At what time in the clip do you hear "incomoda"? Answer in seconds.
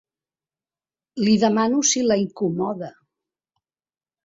2.23-2.91